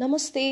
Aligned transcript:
नमस्ते। 0.00 0.42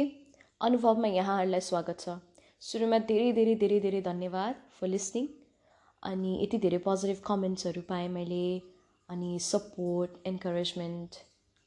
अनुभवमा 0.60 1.08
यहाँहरूलाई 1.08 1.60
स्वागत 1.60 2.00
छ। 2.00 2.14
सुरुमा 2.62 2.96
धेरै 3.08 3.28
धेरै 3.32 3.52
धेरै 3.60 3.76
धेरै 3.80 4.00
धन्यवाद 4.06 4.54
फर 4.78 4.88
लिसनिङ 4.88 5.28
अनि 6.02 6.32
यति 6.40 6.58
धेरै 6.64 6.78
पोजिटिभ 6.86 7.22
कमेन्ट्सहरू 7.28 7.82
पाएँ 7.90 8.08
मैले 8.16 8.40
अनि 9.08 9.30
सपोर्ट 9.44 10.26
इन्करेजमेन्ट 10.30 11.16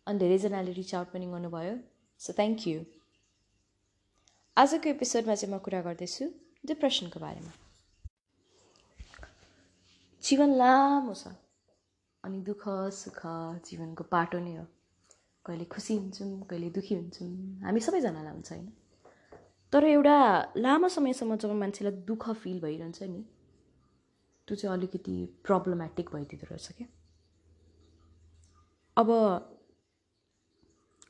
अनि 0.07 0.19
धेरैजनाले 0.23 0.75
रिच 0.77 0.93
आउट 0.95 1.09
पनि 1.13 1.29
गर्नुभयो। 1.31 1.71
सो 2.21 2.33
थ्याङ्क 2.39 2.67
यू 2.67 2.83
आजको 4.57 4.89
एपिसोडमा 4.89 5.35
चाहिँ 5.35 5.53
म 5.53 5.59
कुरा 5.69 5.81
गर्दैछु 5.87 6.27
डिप्रेसनको 6.73 7.23
बारेमा। 7.25 7.51
जीवन 10.23 10.53
लामो 10.61 11.17
छ 11.23 11.33
अनि 12.23 12.43
दुःख 12.51 12.63
सुख 12.99 13.19
जीवनको 13.71 14.07
पाटो 14.13 14.43
नै 14.45 14.55
हो। 14.59 14.67
कहिले 15.45 15.65
खुसी 15.65 15.95
हुन्छौँ 15.97 16.41
कहिले 16.49 16.69
दुःखी 16.69 16.95
हुन्छौँ 16.95 17.29
हामी 17.63 17.79
सबैजनालाई 17.79 18.33
हुन्छ 18.33 18.51
होइन। 18.51 18.67
तर 19.73 19.83
एउटा 19.85 20.17
लामो 20.57 20.87
समयसम्म 20.89 21.35
जब 21.35 21.51
मान्छेलाई 21.59 21.93
दुःख 22.07 22.29
फिल 22.41 22.59
भइरहन्छ 22.61 23.03
नि 23.03 23.21
त्यो 24.47 24.55
चाहिँ 24.55 24.75
अलिकति 24.77 25.15
प्रब्लमेटिक 25.45 26.09
भइदिँदो 26.13 26.45
रहेछ 26.51 26.67
क्या। 26.77 26.87
अब 28.97 29.09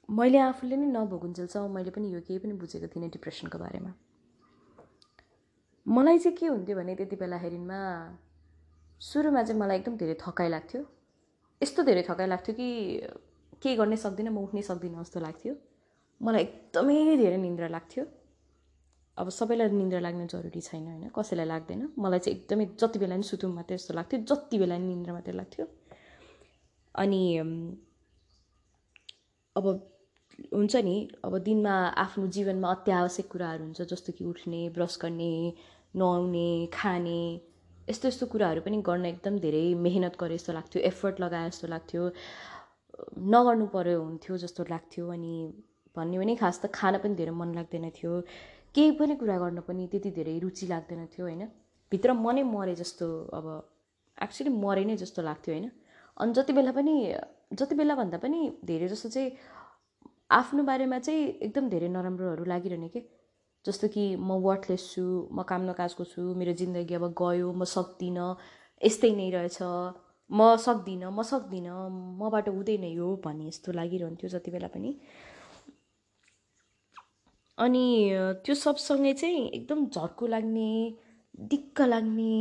मैले 0.09 0.37
आफूले 0.37 0.75
नै 0.75 0.87
नभोगुन्जेलसम्म 0.91 1.75
मैले 1.75 1.91
पनि 1.91 2.13
यो 2.13 2.19
केही 2.21 2.39
पनि 2.39 2.53
बुझेको 2.53 2.87
थिइनँ 2.87 3.09
डिप्रेसनको 3.09 3.57
बारेमा। 3.57 3.93
मलाई 5.85 6.17
चाहिँ 6.19 6.37
के 6.37 6.45
हुन्थ्यो 6.45 6.75
भने 6.77 6.95
त्यति 6.95 7.15
बेलाखेरिमा 7.15 7.79
सुरुमा 9.01 9.43
चाहिँ 9.43 9.59
मलाई 9.61 9.77
एकदम 9.77 9.95
धेरै 9.97 10.15
थकाइ 10.21 10.49
लाग्थ्यो। 10.49 10.81
यस्तो 11.61 11.83
धेरै 11.83 12.03
थकाइ 12.09 12.27
लाग्थ्यो 12.27 12.55
कि 12.55 12.67
केही 13.61 13.75
गर्नै 13.75 13.97
सक्दिनँ 13.97 14.31
म 14.31 14.37
उठ्नै 14.45 14.61
सक्दिनँ 14.61 15.03
जस्तो 15.03 15.19
लाग्थ्यो। 15.19 15.53
मलाई 16.21 16.41
एकदमै 16.43 16.95
धेरै 17.17 17.37
निन्द्रा 17.37 17.67
लाग्थ्यो। 17.67 18.03
अब 19.17 19.29
सबैलाई 19.29 19.69
निन्द्रा 19.69 19.99
लाग्ने 19.99 20.25
जरुरी 20.33 20.61
छैन 20.61 20.85
होइन? 20.87 21.09
कसैलाई 21.15 21.47
लाग्दैन। 21.53 21.81
मलाई 21.99 22.19
चाहिँ 22.19 22.37
एकदमै 22.37 22.65
जति 22.79 22.99
बेला 22.99 23.15
नि 23.15 23.23
सुतुम 23.23 23.51
मात्रै 23.55 23.77
जस्तो 23.77 23.93
लाग्थ्यो 23.93 24.19
जति 24.29 24.57
बेला 24.57 24.77
नि 24.77 24.87
निन्द्रा 24.87 25.13
मात्रै 25.13 25.35
लाग्थ्यो। 25.35 25.65
अनि 26.95 27.21
अब 29.55 29.65
हुन्छ 30.53 30.75
नि 30.75 30.95
अब 31.25 31.37
दिनमा 31.37 31.75
आफ्नो 32.03 32.27
जीवनमा 32.35 32.67
अत्यावश्यक 32.71 33.27
कुराहरू 33.31 33.63
हुन्छ 33.63 33.81
जस्तो 33.91 34.13
कि 34.17 34.23
उठ्ने 34.25 34.61
ब्रस 34.69 34.97
गर्ने 35.01 35.31
नुहाउने 35.95 36.49
खाने 36.73 37.19
यस्तो 37.89 38.07
यस्तो 38.07 38.25
कुराहरू 38.25 38.61
पनि 38.61 38.77
गर्न 38.81 39.05
एकदम 39.05 39.39
धेरै 39.39 39.65
मेहनत 39.85 40.15
गरे 40.19 40.37
जस्तो 40.37 40.53
लाग्थ्यो 40.53 40.81
एफर्ट 40.91 41.19
लगाए 41.21 41.49
जस्तो 41.49 41.67
लाग्थ्यो। 41.67 42.03
नगर्नु 43.33 43.65
पऱ्यो 43.75 43.99
हुन्थ्यो 44.03 44.37
जस्तो 44.37 44.63
लाग्थ्यो 44.69 45.07
अनि 45.07 45.33
भन्ने 45.95 46.17
भने 46.17 46.35
खास 46.35 46.61
त 46.63 46.71
खान 46.73 46.97
पनि 47.03 47.15
धेरै 47.15 47.31
मन 47.31 47.53
लाग्दैन 47.55 47.89
थियो। 47.97 48.11
केही 48.75 48.91
पनि 48.99 49.15
कुरा 49.15 49.37
गर्न 49.37 49.59
पनि 49.67 49.87
त्यति 49.91 50.11
धेरै 50.17 50.37
रुचि 50.39 50.67
लाग्दैन 50.67 51.05
थियो 51.13 51.25
होइन? 51.25 51.43
भित्र 51.91 52.13
मनै 52.25 52.43
मरे 52.43 52.75
जस्तो 52.75 53.07
अब 53.33 53.45
एक्चुली 54.17 54.51
मरे 54.63 54.83
नै 54.85 54.95
जस्तो 54.97 55.21
लाग्थ्यो 55.21 55.55
होइन? 55.55 55.71
अनि 56.17 56.33
जति 56.33 56.53
बेला 56.53 56.71
पनि 56.71 56.95
जति 57.53 57.75
बेला 57.75 57.95
भन्दा 57.95 58.17
पनि 58.17 58.39
धेरै 58.65 58.87
जस्तो 58.87 59.09
चाहिँ 59.09 59.31
आफ्नो 60.31 60.63
बारेमा 60.63 60.99
चाहिँ 60.99 61.23
एकदम 61.45 61.69
धेरै 61.69 61.89
नराम्रोहरू 61.89 62.43
लागिरहने 62.45 62.89
के? 62.89 63.01
जस्तो 63.65 63.87
कि 63.87 64.03
म 64.15 64.39
वर्थलेस 64.45 64.83
छु 64.93 65.03
म 65.31 65.43
काम 65.43 65.61
नकाजको 65.69 66.03
छु 66.11 66.21
मेरो 66.35 66.53
जिन्दगी 66.61 66.95
अब 66.95 67.05
गयो 67.21 67.51
म 67.53 67.63
सक्दिनँ 67.75 68.29
यस्तै 68.81 69.11
नै 69.15 69.29
रहेछ। 69.29 69.59
म 70.31 70.55
सक्दिनँ 70.65 71.11
म 71.11 71.23
सक्दिनँ 71.23 71.89
मबाट 72.19 72.47
हुँदैन 72.49 72.83
यो 72.83 73.07
भन्ने 73.25 73.47
यस्तो 73.47 73.71
लागिरहन्थ्यो 73.71 74.29
जति 74.29 74.51
बेला 74.51 74.67
पनि। 74.75 74.91
अनि 77.57 77.85
त्यो 78.45 78.55
सबसँगै 78.55 79.13
चाहिँ 79.13 79.47
एकदम 79.49 79.85
झर्को 79.87 80.27
लाग्ने 80.27 80.69
दिक्क 81.51 81.81
लाग्ने 81.81 82.35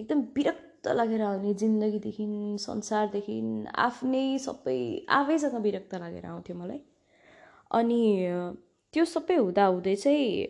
एकदम 0.00 0.20
विरक्त 0.36 0.88
लागेर 0.88 1.22
आउने 1.22 1.52
जिन्दगीदेखि 1.54 2.26
संसारदेखि 2.60 3.36
आफ्नै 3.86 4.26
सबै 4.38 4.78
आफैसँग 5.18 5.56
विरक्त 5.66 5.94
लागेर 5.94 6.26
आउँथ्यो 6.26 6.56
मलाई। 6.56 6.80
अनि 7.70 8.00
त्यो 8.94 9.04
सबै 9.04 9.36
हुँदाहुँदै 9.36 9.94
चाहिँ 9.96 10.46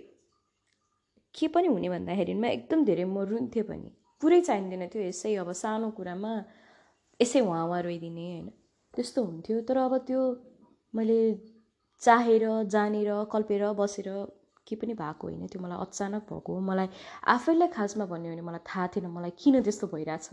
के 1.34 1.48
पनि 1.48 1.68
हुने 1.68 1.88
भन्दाखेरिमा 1.88 2.48
एकदम 2.48 2.84
धेरै 2.84 3.04
म 3.04 3.22
रुन्थेँ 3.30 3.62
पनि। 3.68 3.90
पुरै 4.24 4.40
चाहिँदैन 4.48 4.84
थियो। 4.88 5.02
यसै 5.12 5.34
अब 5.44 5.52
सानो 5.62 5.90
कुरामा 5.98 6.32
यसै 7.20 7.40
उहाँ 7.40 7.64
उहाँ 7.68 7.80
रोइदिने 7.86 8.26
होइन। 8.28 8.46
त्यस्तो 8.94 9.24
हुन्थ्यो। 9.24 9.60
तर 9.68 9.76
अब 9.86 9.94
त्यो 10.08 10.20
मैले 10.94 11.18
चाहेर 12.02 12.44
जानेर 12.74 13.10
कल्पेर 13.32 13.62
बसेर 13.80 14.08
के 14.66 14.76
पनि 14.80 14.94
भएको 14.96 15.28
होइन। 15.28 15.46
त्यो 15.52 15.60
मलाई 15.62 15.78
अचानक 15.86 16.22
भएको 16.30 16.52
मलाई 16.70 16.88
आफैलाई 17.34 17.68
खासमा 17.76 18.04
भन्यो 18.12 18.30
भने 18.32 18.42
मलाई 18.48 18.62
थाहा 18.70 18.86
थिएन 18.92 19.06
मलाई 19.16 19.32
किन 19.40 19.60
त्यस्तो 19.62 19.86
भइरहेछ? 19.92 20.28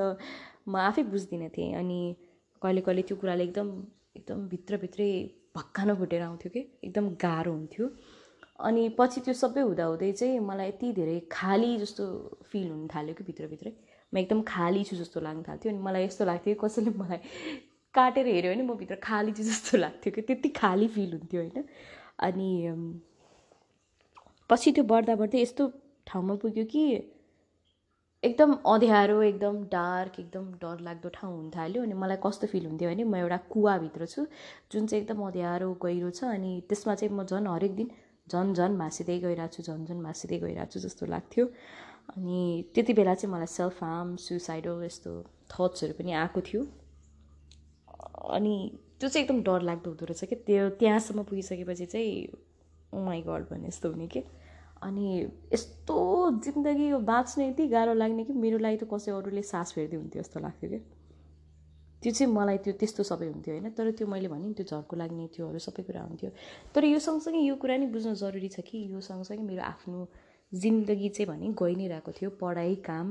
म 0.68 0.74
आफै 0.88 1.04
बुझ्दिनँ 1.12 1.50
थिएँ। 1.58 1.74
अनि 1.76 2.00
कहिले 2.62 2.82
कहिले 2.88 3.02
त्यो 3.10 3.18
कुराले 3.18 3.44
एकदम 3.44 3.68
एकदम 4.18 4.40
भित्रभित्रै 4.54 5.12
भक्कानो 5.58 5.94
फुटेर 5.96 6.22
आउँथ्यो 6.22 6.50
कि? 6.56 6.62
एकदम 6.84 7.06
गाह्रो 7.24 7.52
हुन्थ्यो। 7.52 7.86
अनि 8.68 8.88
पछि 8.98 9.22
त्यो 9.26 9.34
सबै 9.34 9.62
हुँदाहुँदै 9.62 10.12
चाहिँ 10.12 10.40
मलाई 10.40 10.68
यति 10.68 10.92
धेरै 10.94 11.20
खाली 11.32 11.78
जस्तो 11.80 12.06
फिल 12.52 12.70
हुन 12.70 12.88
थाल्यो 12.94 13.14
कि 13.16 13.24
भित्रभित्रै। 13.24 13.74
म 14.14 14.18
एकदम 14.18 14.42
खाली 14.48 14.84
छु 14.84 14.96
जस्तो 14.96 15.20
लाग्न 15.20 15.44
थाल्थ्यो 15.48 15.72
अनि 15.72 15.82
मलाई 15.84 16.04
यस्तो 16.06 16.26
लाग्थ्यो 16.26 16.56
कसैले 16.64 16.92
मलाई 16.98 17.20
काटेर 17.96 18.28
हेऱ्यो 18.28 18.52
भने 18.54 18.64
म 18.64 18.76
भित्र 18.78 18.96
खाली 19.04 19.32
छु 19.32 19.44
जस्तो 19.44 19.78
लाग्थ्यो 19.78 20.14
कि 20.14 20.22
त्यति 20.22 20.50
खाली 20.58 20.88
फिल 20.88 21.12
हुन्थ्यो 21.14 21.42
होइन। 21.42 21.64
अनि 22.28 22.50
पछि 24.50 24.72
त्यो 24.72 24.84
बढ्दा 24.92 25.16
बढ्दै 25.16 25.42
यस्तो 25.42 25.68
ठाउँमा 26.08 26.36
पुग्यो 26.44 26.66
कि 26.76 26.84
एकदम 28.24 28.52
अँध्यारो 28.68 29.22
एकदम 29.24 29.56
डार्क 29.72 30.20
एकदम 30.20 30.46
डरलाग्दो 30.62 31.10
ठाउँ 31.14 31.36
हुन 31.36 31.50
थाल्यो 31.56 31.84
अनि 31.84 31.94
मलाई 32.04 32.18
कस्तो 32.26 32.48
फिल 32.48 32.66
हुन्थ्यो 32.66 32.90
भने 32.90 33.04
म 33.04 33.16
एउटा 33.16 33.38
कुवाभित्र 33.50 34.06
छु 34.06 34.26
जुन 34.72 34.86
चाहिँ 34.88 35.04
एकदम 35.04 35.24
अँध्यारो 35.26 35.74
गहिरो 35.84 36.10
छ 36.12 36.24
अनि 36.36 36.52
त्यसमा 36.70 36.96
चाहिँ 36.96 37.14
म 37.16 37.26
झन् 37.26 37.48
हरेक 37.48 37.76
दिन 37.76 37.90
झन् 38.32 38.54
झन् 38.54 38.78
भाँसिँदै 38.78 39.18
गइरहेको 39.20 39.54
छु 39.56 39.64
झन् 39.64 39.86
झन् 39.86 40.04
भाँसिँदै 40.04 40.38
गइरहेको 40.40 40.72
छु 40.74 40.80
जस्तो 40.80 41.06
लाग्थ्यो। 41.14 41.46
अनि 42.16 42.40
त्यति 42.76 42.94
बेला 42.94 43.14
चाहिँ 43.16 43.34
मलाई 43.34 43.48
सेल्फ 43.56 43.84
हार्म 43.84 44.16
सुसाइडल 44.26 44.84
यस्तो 44.86 45.12
थट्सहरू 45.54 45.94
पनि 46.00 46.12
आएको 46.22 46.42
थियो। 46.42 46.62
अनि 48.36 48.56
त्यो 49.00 49.10
चाहिँ 49.10 49.26
एकदम 49.26 49.42
डरलाग्दो 49.44 49.90
हुँदो 49.90 50.06
रहेछ 50.06 50.24
क्या 50.30 50.40
त्यो 50.48 50.70
त्यहाँसम्म 50.80 51.24
पुगिसकेपछि 51.30 51.86
चाहिँ 51.86 53.04
माई 53.06 53.22
गड 53.28 53.46
भने 53.52 53.68
जस्तो 53.68 53.90
हुने 53.92 54.08
कि? 54.08 54.24
अनि 54.84 55.08
यस्तो 55.54 55.98
जिन्दगी 56.46 56.88
यो 56.90 57.00
बाँच्ने 57.12 57.48
यति 57.48 57.68
गाह्रो 57.68 57.94
लाग्ने 57.94 58.24
कि? 58.26 58.34
मेरो 58.34 58.58
लागि 58.58 58.78
त 58.78 58.88
कसै 58.94 59.12
अरूले 59.12 59.42
सास 59.42 59.74
फेर्दै 59.74 59.98
हुन्थ्यो 59.98 60.22
जस्तो 60.22 60.40
लाग्थ्यो 60.40 60.70
क्या 60.70 60.80
त्यो 62.02 62.12
चाहिँ 62.12 62.34
मलाई 62.34 62.58
त्यो 62.58 62.74
त्यस्तो 62.74 63.04
सबै 63.04 63.28
हुन्थ्यो 63.28 63.54
होइन। 63.56 63.70
तर 63.78 63.92
त्यो 63.92 64.08
मैले 64.08 64.28
भने 64.28 64.54
त्यो 64.58 64.66
झर्को 64.66 64.96
लाग्ने 64.96 65.28
त्योहरू 65.36 65.60
सबै 65.60 65.84
कुरा 65.84 66.02
हुन्थ्यो। 66.02 66.30
तर 66.74 66.84
यो 66.86 67.00
सँगसँगै 67.00 67.42
यो 67.46 67.56
कुरा 67.56 67.78
नि 67.78 67.86
बुझ्नु 67.94 68.14
जरुरी 68.16 68.50
छ 68.50 68.60
कि 68.62 68.78
यो 68.94 69.00
सँगसँगै 69.00 69.44
मेरो 69.44 69.64
आफ्नो 69.64 70.08
जिन्दगी 70.52 71.10
चाहिँ 71.10 71.28
भने 71.30 71.48
गइ 71.54 71.76
नै 71.76 71.88
रहेको 71.88 72.12
थियो 72.12 72.30
पढाइ 72.42 72.76
काम 72.88 73.06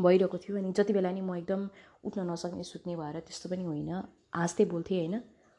भइरहेको 0.00 0.38
थियो 0.38 0.56
अनि 0.58 0.72
जति 0.72 0.92
बेला 0.92 1.10
नि 1.12 1.20
म 1.20 1.36
एकदम 1.36 1.68
उठ्न 2.04 2.20
नसक्ने 2.30 2.64
सुत्ने 2.64 2.96
भएर 2.96 3.20
त्यस्तो 3.20 3.48
पनि 3.48 3.64
होइन। 3.64 3.90
हाँस्दै 4.34 4.64
बोल्थेँ 4.64 4.98
होइन। 4.98 5.14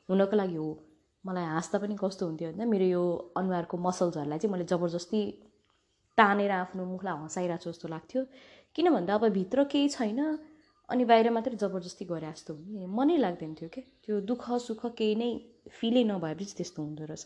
हुनको 0.09 0.35
लागि 0.35 0.55
हो। 0.55 0.69
मलाई 1.25 1.45
हाँस्दा 1.45 1.77
पनि 1.79 1.95
कस्तो 2.01 2.25
हुन्थ्यो 2.25 2.49
भन्दा 2.51 2.65
मेरो 2.65 2.85
यो 2.85 3.03
अनुहारको 3.37 3.75
मसल्सहरूलाई 3.77 4.39
चाहिँ 4.39 4.51
मैले 4.53 4.65
जबरजस्ती 4.65 5.21
तानेर 6.17 6.51
आफ्नो 6.51 6.85
मुखलाई 6.85 7.15
हँसाइरहेको 7.23 7.63
छु 7.63 7.71
जस्तो 7.71 7.87
लाग्थ्यो। 7.87 8.21
किन 8.75 8.89
भन्दा 8.89 9.13
अब 9.15 9.27
भित्र 9.37 9.63
केही 9.71 9.87
छैन। 9.89 10.19
अनि 10.89 11.03
बाहिर 11.05 11.29
मात्रै 11.31 11.55
जबरजस्ती 11.55 12.05
गरे 12.05 12.31
जस्तो 12.31 12.53
हुने। 12.53 12.85
मनै 12.97 13.17
लाग्दैन 13.17 13.53
थियो 13.55 13.69
क्या 13.73 13.83
त्यो 14.05 14.19
दुःख 14.29 14.43
सुख 14.65 14.85
केही 14.97 15.15
नै 15.15 15.29
फिलै 15.69 16.03
नभएपछि 16.11 16.53
त्यस्तो 16.57 16.83
हुँदो 16.83 17.05
रहेछ। 17.05 17.25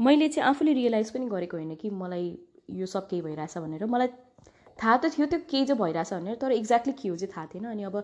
मैले 0.00 0.28
चाहिँ 0.28 0.48
आफूले 0.48 0.72
रियलाइज 0.72 1.10
पनि 1.10 1.26
गरेको 1.28 1.56
होइन 1.56 1.74
कि 1.74 1.90
मलाई 2.02 2.26
यो 2.80 2.86
सब 2.86 3.08
केही 3.10 3.22
भइरहेछ 3.22 3.58
भनेर। 3.58 3.84
मलाई 3.86 4.08
थाहा 4.78 4.96
त 4.96 5.10
थियो 5.14 5.26
त्यो 5.26 5.40
केही 5.50 5.64
चाहिँ 5.66 5.80
भइरहेछ 5.80 6.12
भनेर 6.14 6.34
तर 6.38 6.52
एक्ज्याक्टली 6.52 6.92
के 7.00 7.08
हो 7.08 7.16
चाहिँ 7.16 7.32
थाहा 7.34 7.46
थिएन। 7.54 7.64
अनि 7.70 7.82
अब 7.82 7.96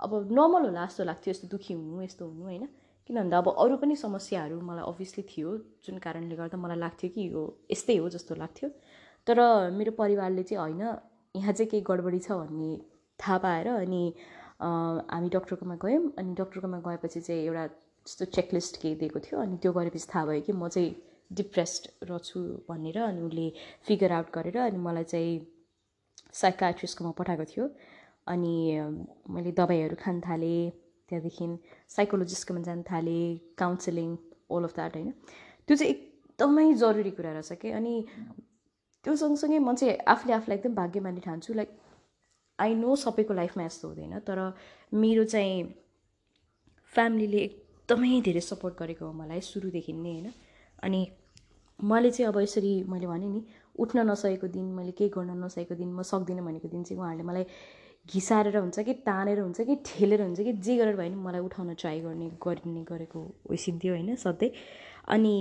अब 0.00 0.10
नर्मल 0.32 0.62
होला 0.66 0.86
जस्तो 0.86 1.04
लाग्थ्यो 1.04 1.30
यस्तो 1.30 1.48
दुःखी 1.48 1.74
हुनु 1.74 2.02
यस्तो 2.02 2.24
हुनु 2.24 2.44
होइन? 2.44 2.64
किन 3.08 3.16
भन्दा 3.16 3.38
अब 3.38 3.48
अरू 3.58 3.76
पनि 3.76 3.96
समस्याहरू 3.96 4.60
मलाई 4.62 4.84
अभियसली 4.88 5.22
थियो 5.28 5.56
जुन 5.84 5.98
कारणले 5.98 6.36
गर्दा 6.36 6.56
मलाई 6.56 6.78
लाग्थ्यो 6.78 7.10
कि 7.14 7.28
यो 7.28 7.42
यस्तै 7.70 7.96
हो 7.98 8.08
जस्तो 8.08 8.34
लाग्थ्यो। 8.40 8.68
तर 9.26 9.38
मेरो 9.76 9.92
परिवारले 10.00 10.42
चाहिँ 10.42 10.60
होइन 10.62 10.80
यहाँ 11.34 11.52
चाहिँ 11.52 11.68
केही 11.70 11.84
गडबडी 11.86 12.18
छ 12.18 12.40
भन्ने 12.40 12.70
थाहा 13.22 13.38
पाएर 13.38 13.68
अनि 13.68 14.02
हामी 14.62 15.28
डक्टरकोमा 15.36 15.76
गयौँ 15.84 16.02
अनि 16.18 16.34
डक्टरकोमा 16.40 16.78
गएपछि 16.86 17.20
चाहिँ 17.20 17.42
एउटा 17.46 17.66
जस्तो 18.06 18.24
चेकलिस्ट 18.36 18.80
केही 18.82 18.94
दिएको 19.00 19.20
थियो 19.26 19.40
अनि 19.40 19.56
त्यो 19.62 19.72
गरेपछि 19.72 20.06
थाहा 20.14 20.24
भयो 20.26 20.40
कि 20.46 20.52
म 20.52 20.68
चाहिँ 20.68 20.90
डिप्रेस्ड 21.40 21.88
रहेछु 22.10 22.40
भनेर 22.68 22.98
अनि 23.02 23.20
उसले 23.22 23.46
फिगर 23.86 24.12
आउट 24.12 24.30
गरेर 24.34 24.56
अनि 24.58 24.78
मलाई 24.86 25.04
चाहिँ 25.12 25.34
साइकाट्रिस्टकोमा 26.32 27.10
पठाएको 27.18 27.44
थियो। 27.52 27.68
अनि 28.32 28.54
मैले 29.34 29.52
दबाईहरू 29.52 29.96
खान 30.02 30.20
थालेँ 30.20 30.70
त्यहाँदेखि 31.08 31.46
साइकोलोजिस्टकोमा 31.96 32.60
जान 32.68 32.82
थालेँ 32.90 33.24
काउन्सिलिङ 33.58 34.16
अल 34.50 34.64
अफ 34.64 34.74
द्याट 34.74 34.96
होइन। 34.96 35.10
त्यो 35.68 35.76
चाहिँ 35.76 35.92
एकदमै 35.92 36.72
जरुरी 36.82 37.10
कुरा 37.18 37.32
रहेछ 37.32 37.52
कि 37.62 37.70
अनि 37.78 37.94
त्यो 39.04 39.16
सँगसँगै 39.16 39.58
म 39.58 39.74
चाहिँ 39.74 39.96
आफूले 40.06 40.32
आफूलाई 40.34 40.58
एकदम 40.58 40.74
भाग्यमानी 40.74 41.20
ठान्छु 41.20 41.54
लाइक 41.54 41.70
आई 42.58 42.74
नो 42.74 42.96
सबैको 42.96 43.34
लाइफमा 43.34 43.64
यस्तो 43.64 43.88
हुँदैन 43.88 44.18
तर 44.18 44.54
मेरो 44.94 45.24
चाहिँ 45.24 45.74
फ्यामिलीले 46.84 47.38
एकदमै 47.38 48.20
धेरै 48.20 48.40
सपोर्ट 48.40 48.78
गरेको 48.78 49.06
हो 49.06 49.12
मलाई 49.12 49.40
सुरुदेखि 49.40 49.92
नै 49.92 50.12
होइन? 50.12 50.32
अनि 50.82 51.10
मैले 51.84 52.10
चाहिँ 52.10 52.32
अब 52.32 52.40
यसरी 52.40 52.82
मैले 52.82 53.06
भने 53.06 53.26
नि 53.26 53.44
उठ्न 53.78 54.10
नसकेको 54.10 54.46
दिन 54.46 54.64
मैले 54.64 54.90
केही 54.90 55.10
गर्न 55.10 55.44
नसकेको 55.44 55.74
दिन 55.74 55.88
म 55.92 56.02
सक्दिनँ 56.02 56.44
भनेको 56.44 56.68
दिन 56.68 56.82
चाहिँ 56.84 57.00
उहाँहरूले 57.00 57.28
मलाई 57.28 57.44
घिसारेर 58.06 58.56
हुन्छ 58.56 58.80
कि 58.80 58.94
तानेर 58.94 59.40
हुन्छ 59.40 59.60
कि 59.60 59.76
ठेलेर 59.86 60.22
हुन्छ 60.22 60.40
कि 60.40 60.52
जे 60.52 60.76
गरेर 60.76 60.96
भयो 60.96 61.10
भने 61.10 61.22
मलाई 61.22 61.40
उठाउन 61.40 61.74
ट्राई 61.74 62.00
गर्ने 62.00 62.30
गर्ने 62.46 62.84
गरेको 62.84 63.34
उसिन्थ्यो 63.50 63.92
होइन? 63.92 64.14
सधैँ। 64.16 64.50
अनि 65.08 65.34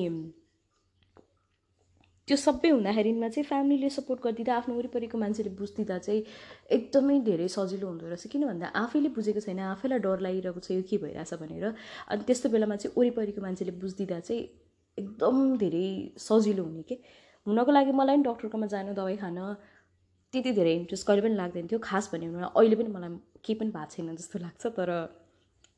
त्यो 2.31 2.38
सबै 2.39 2.69
हुँदाखेरिमा 2.72 3.28
चाहिँ 3.28 3.44
फ्यामिलीले 3.44 3.89
सपोर्ट 3.92 4.19
गरिदिँदा 4.24 4.54
आफ्नो 4.56 4.75
वरिपरिको 4.75 5.18
मान्छेले 5.19 5.50
बुझिदिँदा 5.60 5.98
चाहिँ 6.00 6.22
एकदमै 6.75 7.19
धेरै 7.28 7.48
सजिलो 7.51 7.88
हुँदो 7.88 8.07
रहेछ। 8.07 8.28
किन 8.31 8.48
भन्दा 8.48 8.68
आफैले 8.81 9.10
बुझेको 9.18 9.42
छैन 9.44 9.60
आफैलाई 9.60 10.00
डर 10.00 10.19
लागिरहेको 10.25 10.60
छ 10.63 10.72
यो 10.72 10.83
के 10.88 10.98
भइरहेछ 11.04 11.33
भनेर। 11.44 11.66
अनि 12.07 12.24
त्यस्तो 12.24 12.50
बेलामा 12.56 12.75
चाहिँ 12.80 12.95
वरिपरिको 12.95 13.42
मान्छेले 13.44 13.72
बुझिदिँदा 13.83 14.19
चाहिँ 14.24 14.42
एकदम 14.98 15.36
धेरै 15.60 15.88
सजिलो 16.28 16.63
हुने 16.63 16.83
के? 16.88 16.95
हुनको 17.48 17.72
लागि 17.72 17.92
मलाई 18.00 18.16
पनि 18.16 18.24
डक्टरकोमा 18.24 18.68
जानु 18.74 18.94
दबाई 18.95 19.18
खान 19.19 19.39
त्यति 20.34 20.51
धेरै 20.56 20.74
इन्ट्रेस्ट 20.80 21.07
कहिले 21.07 21.22
पनि 21.27 21.36
लाग्दैन 21.36 21.68
थियो। 21.68 21.80
खास 21.84 22.10
भन्यो 22.16 22.31
भने 22.31 22.48
अहिले 22.48 22.75
पनि 22.80 22.89
मलाई 22.95 23.12
केही 23.44 23.60
पनि 23.60 23.72
भएको 23.75 23.92
छैन 23.92 24.16
जस्तो 24.16 24.39
लाग्छ 24.39 24.63
तर 24.80 24.89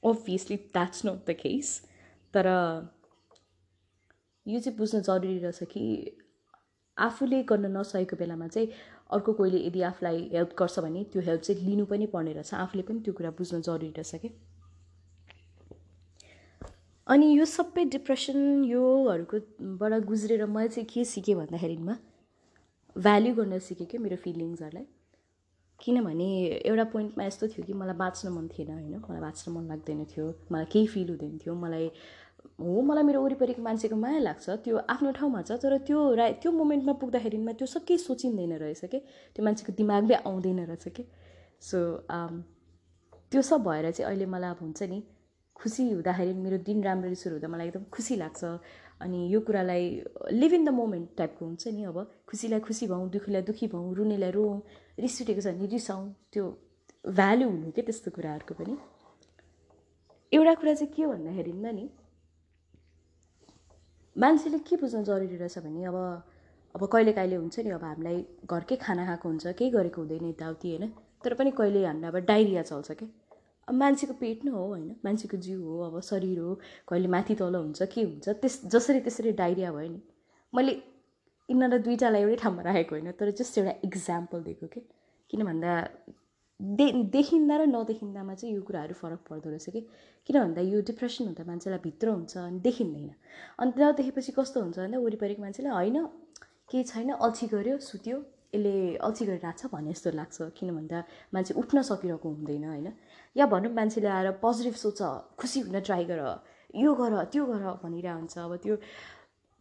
obviously 0.04 0.58
that's 0.70 1.06
not 1.06 1.30
the 1.30 1.42
case 1.42 1.78
तर 2.34 2.48
यो 4.46 4.60
चाहिँ 4.60 4.78
बुझ्न 4.78 5.02
जरुरी 5.02 5.38
रहेछ 5.40 5.64
कि 5.74 5.86
आफूले 6.98 7.44
गर्न 7.44 7.78
नसकेको 7.78 8.16
बेलामा 8.16 8.48
चाहिँ 8.48 8.68
अर्को 9.12 9.34
कोहीले 9.34 9.60
यदि 9.68 9.82
आफूलाई 9.82 10.30
हेल्प 10.34 10.56
गर्छ 10.60 10.80
भने 10.80 11.04
त्यो 11.04 11.22
हेल्प 11.22 11.42
चाहिँ 11.42 11.66
लिनु 11.66 11.86
पनि 11.86 12.06
पर्ने 12.06 12.34
रहेछ। 12.34 12.54
आफूले 12.54 12.84
पनि 12.84 13.00
त्यो 13.00 13.14
कुरा 13.14 13.32
बुझ्न 13.32 13.62
जरुरी 13.62 13.90
रहेछ 13.98 14.16
कि? 14.16 14.30
अनि 17.08 17.28
यो 17.38 17.46
सबै 17.46 17.86
डिप्रेसन 17.86 18.64
योहरूकोबाट 18.64 19.94
गुज्रेर 20.06 20.46
मैले 20.46 20.70
चाहिँ 20.70 20.88
के 20.94 21.06
सिकेँ 21.06 21.36
भन्दाखेरिमा 21.36 21.98
भ्याल्यु 22.96 23.34
गर्न 23.36 23.60
सिकेँ 23.60 23.88
क्या 23.88 24.02
मेरो 24.02 24.16
फिलिङ्सहरूलाई। 24.16 24.86
किनभने 25.80 26.28
एउटा 26.66 26.84
पोइन्टमा 26.84 27.24
यस्तो 27.26 27.48
थियो 27.48 27.66
कि 27.66 27.74
मलाई 27.74 27.96
बाँच्न 27.96 28.30
मन 28.30 28.48
थिएन 28.48 28.72
होइन? 28.72 28.96
मलाई 29.10 29.22
बाँच्न 29.22 29.52
मन 29.52 29.68
लाग्दैन 29.68 30.06
थियो 30.06 30.28
मलाई 30.52 30.66
केही 30.72 30.88
फिल 30.88 31.10
हुँदैन 31.10 31.38
थियो। 31.38 31.56
मलाई 31.56 31.92
हो 32.60 32.82
मलाई 32.82 33.04
मेरो 33.04 33.22
वरिपरिको 33.24 33.62
मान्छेको 33.62 33.96
माया 33.96 34.20
लाग्छ 34.20 34.50
त्यो 34.66 34.78
आफ्नो 34.94 35.12
ठाउँमा 35.20 35.42
छ 35.42 35.52
तर 35.64 35.78
त्यो 35.88 36.00
रा 36.20 36.26
त्यो 36.42 36.52
मोमेन्टमा 36.52 36.94
पुग्दाखेरिमा 37.02 37.52
त्यो 37.60 37.68
सब 37.68 37.86
सोचिँदैन 38.08 38.54
रहेछ 38.64 38.86
कि? 38.86 39.00
त्यो 39.36 39.42
मान्छेको 39.46 39.72
दिमागले 39.74 40.16
आउँदैन 40.30 40.60
रहेछ 40.70 40.88
कि? 40.96 41.04
सो 41.62 41.78
त्यो 43.32 43.42
सब 43.42 43.64
भएर 43.64 43.92
चाहिँ 43.92 44.08
अहिले 44.10 44.26
मलाई 44.26 44.50
अब 44.52 44.60
हुन्छ 44.62 44.84
नि 44.92 45.00
खुसी 45.56 45.84
हुँदाखेरि 45.92 46.34
मेरो 46.34 46.58
दिन 46.68 46.84
राम्ररी 46.84 47.16
सुरु 47.16 47.36
हुँदा 47.36 47.48
मलाई 47.48 47.68
एकदम 47.68 47.84
खुसी 47.92 48.16
लाग्छ। 48.16 48.44
अनि 49.02 49.20
यो 49.34 49.40
कुरालाई 49.42 49.84
लिभ 50.32 50.54
इन 50.54 50.66
द 50.66 50.70
मोमेन्ट 50.70 51.10
टाइपको 51.18 51.46
हुन्छ 51.46 51.68
नि 51.68 51.84
अब 51.84 51.98
खुसीलाई 52.30 52.60
खुसी 52.60 52.88
भौँ 52.88 53.10
दुःखीलाई 53.10 53.42
दुःखी 53.50 53.68
भौँ 53.68 53.94
रुनेलाई 53.96 54.32
रोउँ 54.32 54.62
रिस 55.00 55.22
उठेको 55.22 55.42
छ 55.42 55.48
भने 55.48 55.68
रिसाउँ 55.74 56.06
त्यो 56.34 56.46
भ्याल्यु 57.04 57.50
हुनु 57.50 57.72
क्या 57.72 57.84
त्यस्तो 57.84 58.12
कुराहरूको 58.12 58.54
पनि? 58.54 58.78
एउटा 60.32 60.54
कुरा 60.54 60.74
चाहिँ 60.74 60.94
के 60.94 61.06
भन्दाखेरिमा 61.08 61.72
नि 61.72 61.86
मान्छेले 64.16 64.60
के 64.60 64.76
बुझ्न 64.76 65.04
जरुरी 65.04 65.36
रहेछ 65.36 65.58
भने 65.60 65.84
अब 65.86 65.96
अब 66.76 66.86
कहिले 66.86 67.12
कहिले 67.14 67.36
हुन्छ 67.36 67.60
नि 67.60 67.70
अब 67.70 67.84
हामीलाई 67.84 68.26
घरकै 68.46 68.76
खाना 68.76 69.06
खाएको 69.06 69.30
हुन्छ 69.30 69.48
केही 69.58 69.70
गरेको 69.72 70.02
हुँदैन 70.02 70.30
यताउति 70.30 70.70
होइन? 70.70 70.88
तर 71.24 71.34
पनि 71.34 71.52
कहिले 71.52 71.86
हामीलाई 71.86 72.10
अब 72.12 72.18
डाइरिया 72.26 72.62
चल्छ 72.64 72.92
क्या? 72.92 73.08
अब 73.68 73.76
मान्छेको 73.76 74.14
पेट 74.14 74.46
नै 74.46 74.52
हो 74.52 74.66
होइन? 74.68 74.96
मान्छेको 75.06 75.38
जिउ 75.38 75.60
हो 75.64 75.80
अब 75.82 76.00
शरीर 76.02 76.40
हो 76.40 76.54
कहिले 76.88 77.08
माथि 77.08 77.36
तल 77.36 77.56
हुन्छ 77.56 77.84
के 77.94 78.02
हुन्छ 78.04 78.30
त्यस 78.42 78.62
जसरी 78.66 79.00
त्यसरी 79.00 79.32
डाइरिया 79.32 79.72
भयो 79.72 79.90
नि। 79.90 80.02
मैले 80.54 80.72
यिनीहरूलाई 81.50 81.80
दुइटालाई 81.80 82.22
एउटै 82.22 82.36
ठाउँमा 82.36 82.62
राखेको 82.62 82.96
होइन 82.96 83.12
तर 83.12 83.32
जस्ट 83.32 83.58
एउटा 83.58 83.74
इक्जाम्पल 83.84 84.44
दिएको 84.44 84.68
कि 84.68 84.82
किन 85.30 85.44
भन्दा 85.46 85.72
दे 86.60 86.92
देखिँदा 87.12 87.56
र 87.58 87.66
नदेखिँदामा 87.68 88.34
चाहिँ 88.34 88.56
यो 88.56 88.62
कुराहरू 88.62 88.94
फरक 88.94 89.20
पर्दो 89.30 89.50
रहेछ 89.50 89.70
कि? 89.70 89.82
किन 90.28 90.36
भन्दा 90.40 90.62
यो 90.62 90.82
डिप्रेसन 90.82 91.26
हुँदा 91.26 91.44
मान्छेलाई 91.44 91.80
भित्र 91.84 92.08
हुन्छ 92.10 92.38
अनि 92.38 92.60
देखिँदैन। 92.60 93.10
अन्त 93.60 93.80
नदेखेपछि 93.80 94.32
कस्तो 94.32 94.62
हुन्छ 94.62 94.78
भन्दा 94.80 94.98
वरिपरिको 95.00 95.42
मान्छेलाई 95.42 95.74
होइन 95.74 95.98
केही 96.72 96.84
छैन 96.84 97.10
अल्छी 97.20 97.48
गऱ्यो 97.54 97.78
सुत्यो 97.84 98.18
यसले 98.56 98.74
अल्छी 99.02 99.24
गरिरहेको 99.26 99.60
छ 99.60 99.72
भने 99.74 99.92
जस्तो 99.92 100.10
लाग्छ। 100.14 100.38
किन 100.56 100.70
भन्दा 100.78 100.98
मान्छे 101.34 101.54
उठ्न 101.58 101.82
सकिरहेको 101.84 102.28
हुँदैन 102.30 102.64
होइन? 102.64 102.88
या 103.36 103.46
भनौँ 103.50 103.74
मान्छेले 103.74 104.08
आएर 104.08 104.32
पोजिटिभ 104.40 104.76
सोच 104.78 105.02
खुसी 105.36 105.60
हुन 105.68 105.80
ट्राई 105.84 106.06
गर 106.06 106.22
यो 106.80 106.94
गर 106.96 107.14
त्यो 107.34 107.44
गर 107.44 107.64
भनिरहेको 107.84 108.18
हुन्छ। 108.20 108.38
अब 108.38 108.56
त्यो 108.64 108.76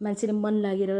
मान्छेले 0.01 0.33
मन 0.39 0.55
लागेर 0.61 0.93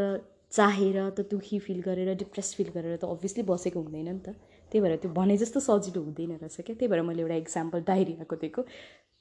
चाहेर 0.51 0.97
त 1.17 1.21
दुःखी 1.31 1.59
फिल 1.63 1.81
गरेर 1.87 2.17
डिप्रेस 2.19 2.55
फिल 2.57 2.69
गरेर 2.75 2.97
त 2.97 3.05
अभियसली 3.07 3.43
बसेको 3.47 3.79
हुँदैन 3.81 4.09
नि 4.09 4.21
त। 4.21 4.35
त्यही 4.73 4.81
भएर 4.83 4.97
त्यो 5.05 5.11
भने 5.13 5.37
जस्तो 5.37 5.61
सजिलो 5.61 6.03
हुँदैन 6.03 6.33
रहेछ 6.41 6.57
क्या। 6.67 6.75
त्यही 6.77 6.89
भएर 6.89 7.03
मैले 7.05 7.23
एउटा 7.23 7.35
इक्जाम्पल 7.45 7.81
डाइरियाको 7.87 8.37
दिएको। 8.43 8.63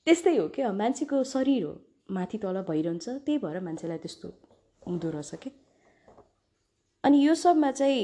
त्यस्तै 0.07 0.35
हो 0.37 0.47
क्या। 0.55 0.71
मान्छेको 0.71 1.23
शरीर 1.27 1.63
हो। 1.63 1.73
माथि 2.15 2.37
तल 2.39 2.61
भइरहन्छ। 2.69 3.09
त्यही 3.27 3.37
भएर 3.37 3.59
मान्छेलाई 3.67 3.97
त्यस्तो 4.07 4.27
हुँदो 4.87 5.09
रहेछ 5.11 5.35
क्या। 5.43 5.53
अनि 7.03 7.17
यो 7.27 7.35
सबमा 7.35 7.71
चाहिँ 7.71 8.01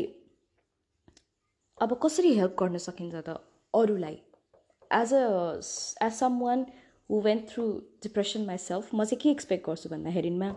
अब 1.81 1.99
कसरी 2.03 2.33
हेल्प 2.33 2.55
गर्न 2.59 2.77
सकिन्छ 2.83 3.15
त 3.15 3.39
अरूलाई? 3.73 4.17
As 4.91 5.13
a 5.13 5.25
as 6.05 6.13
someone 6.41 6.65
who 7.09 7.19
went 7.21 7.49
through 7.49 7.63
depression 8.03 8.45
myself 8.45 8.95
म 8.95 9.05
चाहिँ 9.05 9.21
के 9.21 9.29
एक्सपेक्ट 9.29 9.65
गर्छु 9.65 9.89
भन्दाखेरिमा? 9.89 10.49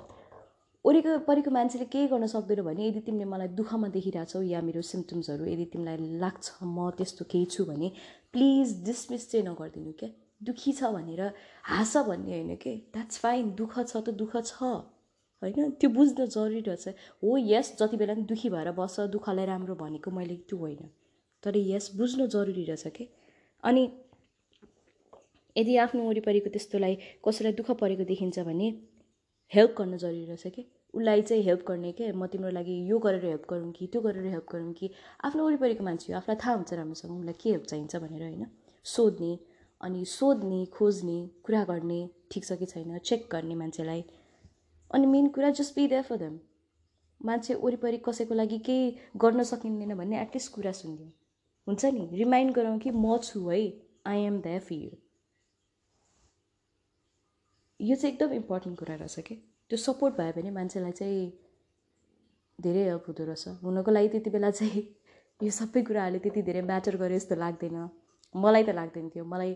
वरिपरिको 0.84 1.50
मान्छेले 1.50 1.84
केही 1.84 2.06
गर्न 2.08 2.26
सक्दैन 2.26 2.62
भने 2.62 2.86
यदि 2.88 3.00
तिमीले 3.00 3.24
मलाई 3.24 3.48
दुःखमा 3.48 3.88
देखिरहेछौ 3.88 4.42
या 4.42 4.60
मेरो 4.60 4.82
सिम्टम्सहरू 4.82 5.44
यदि 5.44 5.64
तिमीलाई 5.72 5.96
लाग्छ 6.18 6.46
म 6.62 6.90
त्यस्तो 6.98 7.24
केही 7.24 7.46
छु 7.46 7.64
भने 7.64 7.90
प्लिज 8.32 8.72
डिसमिस 8.84 9.30
चाहिँ 9.30 9.46
नगरिदिनु 9.46 9.92
क्या? 9.92 10.08
दुःखी 10.42 10.72
छ 10.72 10.90
भनेर 10.94 11.22
हाँस 11.64 11.96
भन्ने 12.08 12.32
होइन 12.32 12.56
के? 12.56 12.74
द्याट्स 12.92 13.18
फाइन 13.18 13.50
दुःख 13.54 13.78
छ 13.78 13.96
त 13.96 14.10
दुःख 14.16 14.36
छ। 14.36 14.62
होइन? 15.42 15.70
त्यो 15.70 15.90
बुझ्न 15.90 16.26
जरुरी 16.26 16.60
रहेछ। 16.60 16.88
हो 17.22 17.36
यस 17.36 17.76
जति 17.78 17.96
बेला 17.96 18.14
पनि 18.14 18.22
दुःखी 18.22 18.48
भएर 18.48 18.70
बस्छ 18.72 19.00
दुःखलाई 19.00 19.46
राम्रो 19.46 19.74
भनेको 19.74 20.10
मैले 20.10 20.36
त्यो 20.48 20.58
होइन। 20.58 20.88
तर 21.42 21.56
यस 21.56 21.90
बुझ्नु 21.96 22.26
जरुरी 22.26 22.64
रहेछ 22.64 22.86
कि? 22.96 23.08
अनि 23.62 23.82
यदि 25.56 25.76
आफ्नो 25.76 26.08
वरिपरिको 26.08 26.50
त्यस्तोलाई 26.50 26.94
कसैलाई 27.28 27.52
दुःख 27.52 27.70
परेको 27.70 28.04
देखिन्छ 28.04 28.38
भने 28.40 28.68
हेल्प 29.54 29.74
गर्न 29.78 29.96
जरुरी 29.96 30.24
रहेछ 30.24 30.54
कि? 30.54 30.66
उसलाई 30.94 31.22
चाहिँ 31.22 31.42
हेल्प 31.42 31.64
गर्ने 31.68 31.92
के? 31.92 32.12
म 32.12 32.26
तिम्रो 32.26 32.50
लागि 32.50 32.90
यो 32.90 32.98
गरेर 32.98 33.24
हेल्प 33.24 33.46
गरौँ 33.50 33.72
कि 33.72 33.86
त्यो 33.86 34.00
गरेर 34.02 34.26
हेल्प 34.26 34.46
गरौँ 34.52 34.72
कि? 34.72 34.90
आफ्नो 35.24 35.44
वरिपरिको 35.46 35.84
मान्छे 35.84 36.12
हो 36.12 36.16
आफूलाई 36.18 36.36
थाहा 36.44 36.54
हुन्छ 36.54 36.72
राम्रोसँग 36.74 37.18
उसलाई 37.18 37.34
के 37.42 37.50
हेल्प 37.50 37.64
चाहिन्छ 37.64 37.96
भनेर 37.96 38.22
होइन? 38.22 38.46
सोध्ने 38.84 39.38
अनि 39.80 40.04
सोध्ने 40.04 40.64
खोज्ने 40.66 41.18
कुरा 41.44 41.64
गर्ने 41.64 42.00
ठिक 42.30 42.44
छ 42.44 42.52
कि 42.52 42.66
छैन 42.66 42.98
चेक 42.98 43.28
गर्ने 43.32 43.54
मान्छेलाई। 43.54 44.04
अनि 44.90 45.06
मेन 45.06 45.28
कुरा 45.28 45.50
just 45.50 45.74
be 45.76 45.86
there 45.88 46.02
for 46.02 46.16
them 46.16 46.38
मान्छे 47.20 47.54
वरिपरि 47.54 47.98
कसैको 47.98 48.34
लागि 48.34 48.58
केही 48.58 48.96
गर्न 49.16 49.42
सकिँदैन 49.42 49.94
भन्ने 49.94 50.20
एटलिस्ट 50.22 50.52
कुरा 50.54 50.72
सुनिदिउँ 50.72 51.12
हुन्छ 51.66 51.84
नि? 51.84 52.08
रिमाइन्ड 52.12 52.54
गरौँ 52.54 52.78
कि 52.78 52.90
म 52.90 53.16
छु 53.18 53.48
है 53.48 53.62
I 54.06 54.22
am 54.22 54.40
there 54.40 54.60
for 54.60 54.74
you 54.74 54.90
यो 57.80 57.96
चाहिँ 57.96 58.14
एकदम 58.14 58.32
इम्पोर्टेन्ट 58.32 58.78
कुरा 58.78 58.94
रहेछ 58.94 59.18
कि? 59.18 59.34
त्यो 59.68 59.76
सपोर्ट 59.76 60.14
भयो 60.14 60.32
भने 60.32 60.50
मान्छेलाई 60.50 60.92
चाहिँ 60.92 61.32
धेरै 62.60 62.82
हेल्प 62.84 63.04
हुँदो 63.08 63.24
रहेछ। 63.24 63.48
हुनको 63.62 63.90
लागि 63.90 64.08
त्यति 64.08 64.30
बेला 64.30 64.50
चाहिँ 64.50 64.82
यो 65.42 65.50
सबै 65.50 65.82
कुराहरूले 65.82 66.18
त्यति 66.18 66.42
धेरै 66.42 66.62
म्याटर 66.62 66.96
गरे 66.96 67.18
जस्तो 67.18 67.34
लाग्दैन। 67.34 67.88
मलाई 68.36 68.64
त 68.64 68.70
लाग्दैन 68.70 69.08
थियो। 69.08 69.24
मलाई 69.24 69.54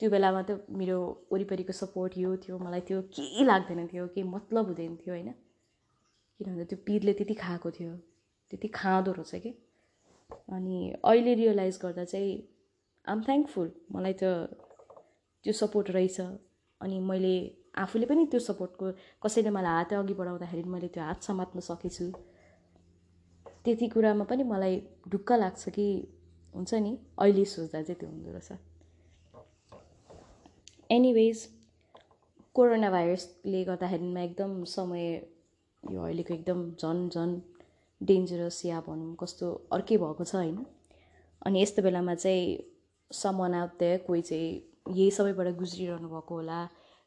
त्यो 0.00 0.10
बेलामा 0.10 0.42
त 0.42 0.64
मेरो 0.70 1.26
वरिपरिको 1.32 1.72
सपोर्ट 1.72 2.18
यो 2.18 2.36
थियो। 2.36 2.58
मलाई 2.58 2.80
त्यो 2.80 3.02
केही 3.02 3.44
लाग्दैन 3.44 3.86
थियो। 3.86 4.06
केही 4.06 4.28
मतलब 4.28 4.66
हुँदैन 4.66 4.96
थियो 4.96 5.14
होइन? 5.14 5.30
किन 6.40 6.46
भन्दा 6.46 6.64
त्यो 6.64 6.78
पिरले 6.86 7.12
त्यति 7.12 7.34
खाएको 7.34 7.70
थियो। 7.70 7.92
त्यति 8.50 8.68
खाँदो 8.68 9.12
रहेछ 9.12 9.42
कि? 9.42 9.50
अनि 10.52 10.78
अहिले 11.04 11.34
रियलाइज 11.34 11.78
गर्दा 11.82 12.04
चाहिँ 12.04 12.34
आम 13.08 13.22
थ्याङ्कफुल 13.22 13.72
मलाई 13.92 14.12
त 14.22 14.24
त्यो 15.44 15.52
सपोर्ट 15.52 15.90
रहेछ। 15.90 16.20
अनि 16.80 17.00
मैले 17.00 17.65
आफूले 17.76 18.06
पनि 18.06 18.26
त्यो 18.32 18.40
सपोर्टको 18.40 18.86
कसैले 19.22 19.50
मलाई 19.50 19.74
हात 19.76 19.92
अघि 19.92 20.14
बढाउँदाखेरि 20.14 20.68
मैले 20.68 20.88
त्यो 20.88 21.02
हात 21.04 21.22
समात्न 21.22 21.60
सकेछु। 21.60 22.06
त्यति 23.64 23.86
कुरामा 23.88 24.24
पनि 24.24 24.42
मलाई 24.42 24.74
ढुक्क 25.08 25.32
लाग्छ 25.32 25.68
कि 25.76 25.86
हुन्छ 26.54 26.74
नि? 26.74 26.92
अहिले 27.18 27.44
सोच्दा 27.44 27.82
चाहिँ 27.82 27.98
त्यो 28.00 28.08
हुँदो 28.08 28.30
रहेछ। 28.32 28.50
एनिवेज 30.90 31.38
कोरोना 32.54 32.90
भाइरसले 32.90 33.64
गर्दाखेरिमा 33.64 34.20
एकदम 34.20 34.52
समय 34.64 35.04
यो 35.82 36.00
अहिलेको 36.02 36.34
एकदम 36.34 36.60
झन् 36.80 37.08
झन् 37.10 37.34
डेन्जरस 38.00 38.64
या 38.66 38.80
भनौँ 38.86 39.14
कस्तो 39.20 39.46
अर्कै 39.72 39.96
भएको 39.96 40.24
छ 40.24 40.34
होइन। 40.34 40.56
अनि 41.46 41.62
यस्तो 41.62 41.82
बेलामा 41.82 42.14
चाहिँ 42.14 42.46
समन 43.10 43.54
आउट 43.54 43.82
कोही 44.06 44.22
चाहिँ 44.22 44.48
यही 44.96 45.10
सबैबाट 45.10 45.48
गुज्रिरहनु 45.58 46.08
भएको 46.08 46.34
होला। 46.34 46.58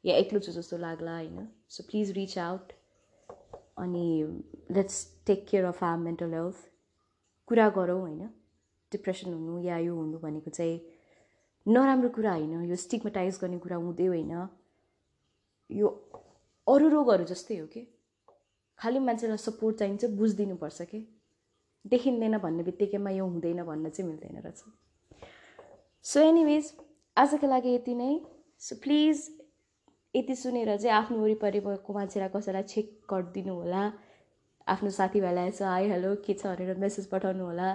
या 0.05 0.15
एक्लो 0.15 0.39
छु 0.39 0.51
जस्तो 0.51 0.77
लाग्ला 0.77 1.15
होइन 1.15 1.47
सो 1.69 1.83
प्लिज 1.83 2.11
रिच 2.11 2.37
आउट 2.37 2.71
अनि 3.77 4.07
let's 4.71 5.23
take 5.25 5.45
care 5.49 5.65
of 5.65 5.83
our 5.83 5.97
mental 5.97 6.33
health 6.33 6.67
कुरा 7.47 7.69
गरौँ 7.69 7.99
होइन? 8.01 8.29
डिप्रेसन 8.91 9.33
हुनु 9.33 9.59
या 9.59 9.77
यो 9.77 9.95
हुनु 9.95 10.19
भनेको 10.19 10.51
चाहिँ 10.51 10.79
नराम्रो 11.67 12.09
कुरा 12.09 12.33
होइन? 12.33 12.63
यो 12.69 12.75
स्टिगमेटाइज 12.75 13.39
गर्ने 13.41 13.57
कुरा 13.59 13.75
हुँदै 13.75 14.05
होइन। 14.05 14.47
यो 15.71 15.87
अरू 16.67 16.87
रोगहरू 16.87 17.23
जस्तै 17.23 17.57
हो 17.57 17.67
कि? 17.67 17.87
खालि 18.79 18.99
मान्छेलाई 18.99 19.37
सपोर्ट 19.37 19.77
चाहिन्छ 19.77 20.05
बुझिदिनुपर्छ 20.05 20.81
कि? 20.81 20.99
देखिँदैन 21.87 22.37
भन्ने 22.37 22.63
बित्तिकैमा 22.63 23.09
यो 23.09 23.25
हुँदैन 23.25 23.63
भन्न 23.63 23.89
चाहिँ 23.89 24.11
मिल्दैन 24.11 24.41
रहेछ। 24.41 24.63
सो 26.03 26.19
एनिवेज 26.19 26.73
आजको 27.17 27.47
लागि 27.47 27.75
यति 27.75 27.95
नै। 27.95 28.25
सो 28.59 28.75
प्लिज 28.75 29.38
यति 30.15 30.35
सुनेर 30.35 30.75
चाहिँ 30.77 30.95
आफ्नो 30.95 31.17
वरिपरि 31.21 31.59
भएको 31.61 31.93
मान्छेलाई 31.93 32.29
कसैलाई 32.35 32.63
चेक 32.73 32.87
गरिदिनु 33.11 33.53
होला। 33.53 33.81
आफ्नो 34.67 34.89
साथीभाइलाई 34.89 35.47
यसो 35.47 35.65
हाई 35.65 35.87
हेलो 35.89 36.15
के 36.25 36.33
छ? 36.33 36.45
भनेर 36.45 36.77
मेसेज 36.77 37.05
पठाउनु 37.09 37.43
होला। 37.45 37.69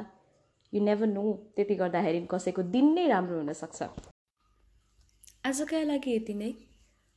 यु 0.73 0.81
नेभर 0.83 1.07
नो 1.07 1.23
त्यति 1.57 1.75
गर्दाखेरि 1.83 2.27
कसैको 2.33 2.63
दिन 2.75 2.87
नै 2.95 3.07
राम्रो 3.09 3.37
हुनसक्छ 3.39 3.83
आजका 5.47 5.83
लागि 5.91 6.11
यति 6.17 6.35
नै। 6.35 6.51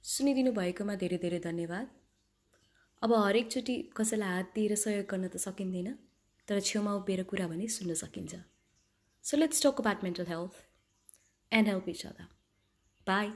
सुनिदिनु 0.04 0.52
भएकोमा 0.54 0.96
धेरै 1.02 1.18
धेरै 1.18 1.40
धन्यवाद। 1.40 1.88
अब 3.02 3.14
हरेकचोटि 3.14 3.76
कसैलाई 3.98 4.32
हात 4.36 4.48
दिएर 4.56 4.76
सहयोग 4.84 5.06
गर्न 5.12 5.28
त 5.28 5.38
सकिँदैन 5.42 5.90
तर 6.48 6.60
छेउमा 6.62 6.94
उभिएर 7.02 7.24
कुरा 7.32 7.48
भने 7.48 7.68
सुन्न 7.78 7.94
सकिन्छ। 8.04 8.34
So 9.26 9.38
let's 9.38 9.66
talk 9.66 9.82
about 9.82 10.04
mental 10.04 10.26
health 10.30 10.54
and 11.52 11.68
help 11.68 11.90
each 11.90 12.06
other 12.06 12.26
bye 13.08 13.28